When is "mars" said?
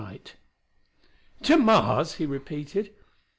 1.57-2.13